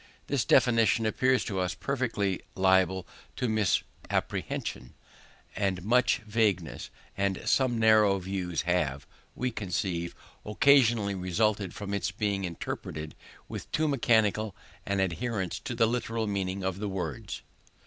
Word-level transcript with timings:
This 0.25 0.45
definition 0.45 1.05
appears 1.05 1.45
to 1.45 1.59
us 1.59 1.75
peculiarly 1.75 2.41
liable 2.55 3.05
to 3.35 3.47
misapprehension; 3.47 4.95
and 5.55 5.83
much 5.85 6.21
vagueness 6.25 6.89
and 7.15 7.39
some 7.47 7.77
narrow 7.77 8.17
views 8.17 8.63
have, 8.63 9.05
we 9.35 9.51
conceive, 9.51 10.15
occasionally 10.43 11.13
resulted 11.13 11.75
from 11.75 11.93
its 11.93 12.09
being 12.09 12.45
interpreted 12.45 13.13
with 13.47 13.71
too 13.71 13.87
mechanical 13.87 14.55
an 14.87 14.99
adherence 15.01 15.59
to 15.59 15.75
the 15.75 15.85
literal 15.85 16.25
meaning 16.25 16.63
of 16.63 16.79
the 16.79 16.89
words. 16.89 17.43